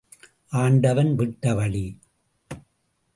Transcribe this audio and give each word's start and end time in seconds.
ஆண்டவன் 0.51 1.15
விட்ட 1.15 1.53
வழி. 1.53 1.99